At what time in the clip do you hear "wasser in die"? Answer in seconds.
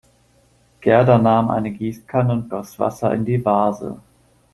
2.79-3.45